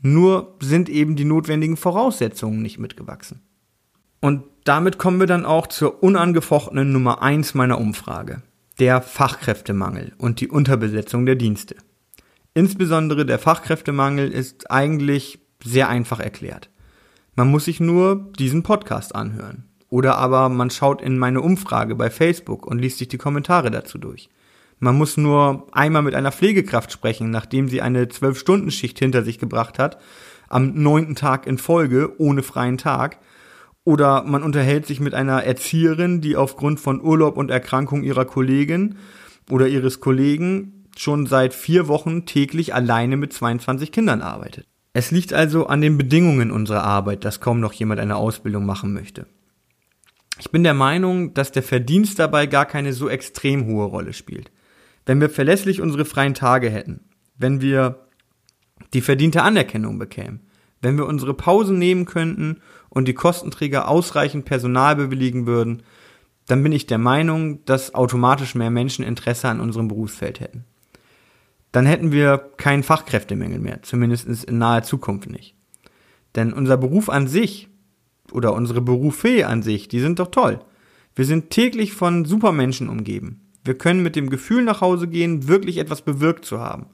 Nur 0.00 0.56
sind 0.60 0.88
eben 0.88 1.16
die 1.16 1.24
notwendigen 1.24 1.76
Voraussetzungen 1.76 2.62
nicht 2.62 2.78
mitgewachsen. 2.78 3.40
Und 4.20 4.44
damit 4.64 4.98
kommen 4.98 5.20
wir 5.20 5.26
dann 5.26 5.44
auch 5.44 5.66
zur 5.66 6.02
unangefochtenen 6.02 6.92
Nummer 6.92 7.22
eins 7.22 7.54
meiner 7.54 7.78
Umfrage. 7.78 8.42
Der 8.78 9.02
Fachkräftemangel 9.02 10.12
und 10.18 10.40
die 10.40 10.48
Unterbesetzung 10.48 11.26
der 11.26 11.36
Dienste. 11.36 11.76
Insbesondere 12.54 13.26
der 13.26 13.38
Fachkräftemangel 13.38 14.30
ist 14.30 14.70
eigentlich 14.70 15.40
sehr 15.62 15.88
einfach 15.88 16.20
erklärt. 16.20 16.70
Man 17.34 17.50
muss 17.50 17.64
sich 17.64 17.80
nur 17.80 18.32
diesen 18.38 18.62
Podcast 18.62 19.14
anhören. 19.14 19.64
Oder 19.88 20.18
aber 20.18 20.48
man 20.48 20.70
schaut 20.70 21.02
in 21.02 21.18
meine 21.18 21.40
Umfrage 21.40 21.94
bei 21.94 22.10
Facebook 22.10 22.66
und 22.66 22.78
liest 22.78 22.98
sich 22.98 23.08
die 23.08 23.18
Kommentare 23.18 23.70
dazu 23.70 23.98
durch. 23.98 24.28
Man 24.84 24.98
muss 24.98 25.16
nur 25.16 25.66
einmal 25.72 26.02
mit 26.02 26.14
einer 26.14 26.30
Pflegekraft 26.30 26.92
sprechen, 26.92 27.30
nachdem 27.30 27.68
sie 27.68 27.80
eine 27.80 28.06
Zwölf-Stunden-Schicht 28.06 28.98
hinter 28.98 29.22
sich 29.22 29.38
gebracht 29.38 29.78
hat, 29.78 29.96
am 30.50 30.74
neunten 30.74 31.14
Tag 31.14 31.46
in 31.46 31.56
Folge, 31.56 32.12
ohne 32.20 32.42
freien 32.42 32.76
Tag, 32.76 33.18
oder 33.84 34.24
man 34.24 34.42
unterhält 34.42 34.84
sich 34.84 35.00
mit 35.00 35.14
einer 35.14 35.42
Erzieherin, 35.42 36.20
die 36.20 36.36
aufgrund 36.36 36.80
von 36.80 37.00
Urlaub 37.00 37.38
und 37.38 37.50
Erkrankung 37.50 38.02
ihrer 38.02 38.26
Kollegin 38.26 38.96
oder 39.50 39.68
ihres 39.68 40.00
Kollegen 40.00 40.84
schon 40.98 41.24
seit 41.24 41.54
vier 41.54 41.88
Wochen 41.88 42.26
täglich 42.26 42.74
alleine 42.74 43.16
mit 43.16 43.32
22 43.32 43.90
Kindern 43.90 44.20
arbeitet. 44.20 44.66
Es 44.92 45.10
liegt 45.10 45.32
also 45.32 45.66
an 45.66 45.80
den 45.80 45.96
Bedingungen 45.96 46.50
unserer 46.50 46.84
Arbeit, 46.84 47.24
dass 47.24 47.40
kaum 47.40 47.58
noch 47.58 47.72
jemand 47.72 48.00
eine 48.00 48.16
Ausbildung 48.16 48.66
machen 48.66 48.92
möchte. 48.92 49.26
Ich 50.38 50.50
bin 50.50 50.62
der 50.62 50.74
Meinung, 50.74 51.32
dass 51.32 51.52
der 51.52 51.62
Verdienst 51.62 52.18
dabei 52.18 52.44
gar 52.44 52.66
keine 52.66 52.92
so 52.92 53.08
extrem 53.08 53.64
hohe 53.64 53.86
Rolle 53.86 54.12
spielt. 54.12 54.50
Wenn 55.06 55.20
wir 55.20 55.30
verlässlich 55.30 55.80
unsere 55.80 56.04
freien 56.04 56.34
Tage 56.34 56.70
hätten, 56.70 57.00
wenn 57.36 57.60
wir 57.60 58.06
die 58.92 59.00
verdiente 59.00 59.42
Anerkennung 59.42 59.98
bekämen, 59.98 60.40
wenn 60.80 60.96
wir 60.96 61.06
unsere 61.06 61.34
Pausen 61.34 61.78
nehmen 61.78 62.04
könnten 62.04 62.60
und 62.90 63.08
die 63.08 63.14
Kostenträger 63.14 63.88
ausreichend 63.88 64.44
Personal 64.44 64.96
bewilligen 64.96 65.46
würden, 65.46 65.82
dann 66.46 66.62
bin 66.62 66.72
ich 66.72 66.86
der 66.86 66.98
Meinung, 66.98 67.64
dass 67.64 67.94
automatisch 67.94 68.54
mehr 68.54 68.70
Menschen 68.70 69.04
Interesse 69.04 69.48
an 69.48 69.60
unserem 69.60 69.88
Berufsfeld 69.88 70.40
hätten. 70.40 70.64
Dann 71.72 71.86
hätten 71.86 72.12
wir 72.12 72.38
keinen 72.56 72.82
Fachkräftemängel 72.82 73.58
mehr, 73.58 73.82
zumindest 73.82 74.44
in 74.44 74.58
naher 74.58 74.82
Zukunft 74.82 75.28
nicht. 75.28 75.56
Denn 76.36 76.52
unser 76.52 76.76
Beruf 76.76 77.08
an 77.08 77.26
sich 77.26 77.68
oder 78.30 78.52
unsere 78.52 78.80
Berufe 78.80 79.46
an 79.46 79.62
sich, 79.62 79.88
die 79.88 80.00
sind 80.00 80.18
doch 80.18 80.30
toll. 80.30 80.60
Wir 81.14 81.24
sind 81.24 81.50
täglich 81.50 81.92
von 81.92 82.24
Supermenschen 82.24 82.88
umgeben. 82.88 83.43
Wir 83.64 83.76
können 83.76 84.02
mit 84.02 84.14
dem 84.14 84.28
Gefühl 84.28 84.62
nach 84.62 84.82
Hause 84.82 85.08
gehen, 85.08 85.48
wirklich 85.48 85.78
etwas 85.78 86.02
bewirkt 86.02 86.44
zu 86.44 86.60
haben. 86.60 86.86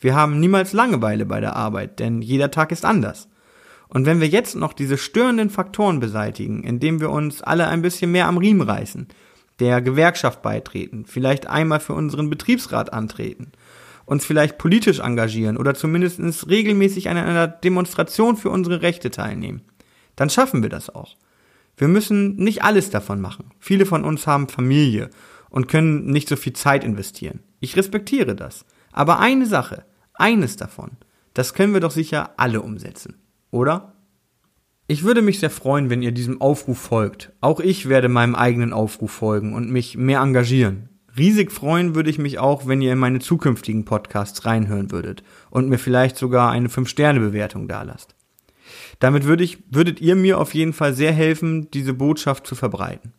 Wir 0.00 0.14
haben 0.14 0.40
niemals 0.40 0.72
Langeweile 0.72 1.26
bei 1.26 1.40
der 1.40 1.56
Arbeit, 1.56 1.98
denn 1.98 2.22
jeder 2.22 2.50
Tag 2.50 2.72
ist 2.72 2.84
anders. 2.84 3.28
Und 3.88 4.06
wenn 4.06 4.20
wir 4.20 4.28
jetzt 4.28 4.56
noch 4.56 4.72
diese 4.72 4.96
störenden 4.96 5.50
Faktoren 5.50 6.00
beseitigen, 6.00 6.64
indem 6.64 7.00
wir 7.00 7.10
uns 7.10 7.42
alle 7.42 7.68
ein 7.68 7.82
bisschen 7.82 8.10
mehr 8.10 8.26
am 8.26 8.38
Riemen 8.38 8.62
reißen, 8.62 9.08
der 9.60 9.82
Gewerkschaft 9.82 10.42
beitreten, 10.42 11.04
vielleicht 11.06 11.46
einmal 11.46 11.78
für 11.78 11.92
unseren 11.92 12.30
Betriebsrat 12.30 12.92
antreten, 12.92 13.52
uns 14.06 14.24
vielleicht 14.24 14.58
politisch 14.58 15.00
engagieren 15.00 15.56
oder 15.56 15.74
zumindest 15.74 16.48
regelmäßig 16.48 17.08
an 17.08 17.16
einer 17.16 17.48
Demonstration 17.48 18.36
für 18.36 18.50
unsere 18.50 18.82
Rechte 18.82 19.10
teilnehmen, 19.10 19.62
dann 20.16 20.30
schaffen 20.30 20.62
wir 20.62 20.70
das 20.70 20.94
auch. 20.94 21.16
Wir 21.76 21.88
müssen 21.88 22.36
nicht 22.36 22.62
alles 22.64 22.90
davon 22.90 23.20
machen. 23.20 23.50
Viele 23.58 23.86
von 23.86 24.04
uns 24.04 24.26
haben 24.26 24.48
Familie 24.48 25.10
und 25.52 25.68
können 25.68 26.06
nicht 26.06 26.28
so 26.28 26.34
viel 26.34 26.54
Zeit 26.54 26.82
investieren. 26.82 27.44
Ich 27.60 27.76
respektiere 27.76 28.34
das. 28.34 28.64
Aber 28.90 29.20
eine 29.20 29.46
Sache, 29.46 29.84
eines 30.14 30.56
davon, 30.56 30.90
das 31.32 31.54
können 31.54 31.72
wir 31.72 31.80
doch 31.80 31.92
sicher 31.92 32.32
alle 32.36 32.60
umsetzen 32.60 33.22
oder? 33.52 33.92
Ich 34.88 35.04
würde 35.04 35.22
mich 35.22 35.38
sehr 35.38 35.50
freuen, 35.50 35.90
wenn 35.90 36.02
ihr 36.02 36.10
diesem 36.10 36.40
Aufruf 36.40 36.78
folgt. 36.78 37.32
Auch 37.40 37.60
ich 37.60 37.88
werde 37.88 38.08
meinem 38.08 38.34
eigenen 38.34 38.72
Aufruf 38.72 39.12
folgen 39.12 39.54
und 39.54 39.70
mich 39.70 39.96
mehr 39.96 40.20
engagieren. 40.20 40.88
Riesig 41.16 41.52
freuen 41.52 41.94
würde 41.94 42.10
ich 42.10 42.18
mich 42.18 42.38
auch, 42.38 42.66
wenn 42.66 42.82
ihr 42.82 42.92
in 42.92 42.98
meine 42.98 43.20
zukünftigen 43.20 43.84
Podcasts 43.84 44.44
reinhören 44.44 44.90
würdet 44.90 45.22
und 45.50 45.68
mir 45.68 45.78
vielleicht 45.78 46.16
sogar 46.16 46.50
eine 46.50 46.68
5-Sterne-Bewertung 46.68 47.68
dalasst. 47.68 48.16
Damit 48.98 49.24
würde 49.24 49.44
ich, 49.44 49.58
würdet 49.70 50.00
ihr 50.00 50.16
mir 50.16 50.38
auf 50.38 50.54
jeden 50.54 50.72
Fall 50.72 50.94
sehr 50.94 51.12
helfen, 51.12 51.70
diese 51.70 51.92
Botschaft 51.92 52.46
zu 52.46 52.54
verbreiten. 52.54 53.12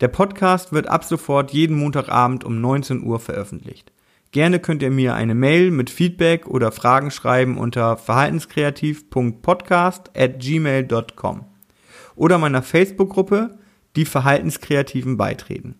Der 0.00 0.08
Podcast 0.08 0.72
wird 0.72 0.88
ab 0.88 1.04
sofort 1.04 1.52
jeden 1.52 1.78
Montagabend 1.78 2.42
um 2.44 2.60
19 2.60 3.04
Uhr 3.04 3.20
veröffentlicht. 3.20 3.92
Gerne 4.32 4.58
könnt 4.58 4.82
ihr 4.82 4.90
mir 4.90 5.14
eine 5.14 5.36
Mail 5.36 5.70
mit 5.70 5.90
Feedback 5.90 6.48
oder 6.48 6.72
Fragen 6.72 7.12
schreiben 7.12 7.56
unter 7.56 7.96
verhaltenskreativ.podcast 7.96 10.10
at 10.16 10.40
gmail.com 10.40 11.44
oder 12.16 12.38
meiner 12.38 12.62
Facebook-Gruppe 12.62 13.56
Die 13.94 14.04
Verhaltenskreativen 14.04 15.16
beitreten. 15.16 15.76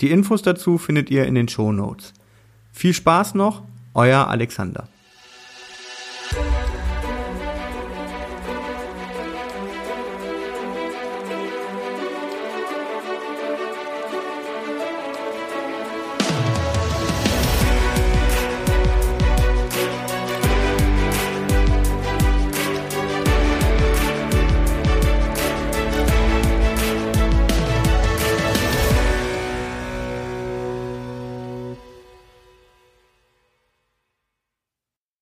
Die 0.00 0.10
Infos 0.10 0.40
dazu 0.40 0.78
findet 0.78 1.10
ihr 1.10 1.26
in 1.26 1.34
den 1.34 1.48
Show 1.48 1.70
Notes. 1.70 2.14
Viel 2.72 2.94
Spaß 2.94 3.34
noch, 3.34 3.64
euer 3.92 4.28
Alexander. 4.28 4.88